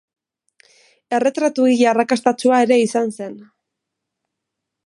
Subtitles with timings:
[1.17, 3.37] Erretratugile arrakastatsua ere izan zen.